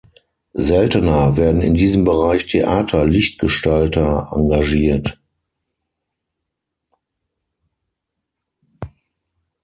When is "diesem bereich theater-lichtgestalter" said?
1.75-4.31